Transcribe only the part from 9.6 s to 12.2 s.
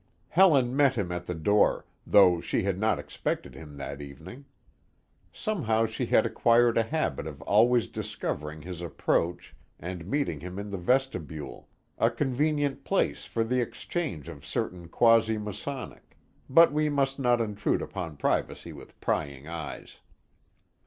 and meeting him in the vestibule, a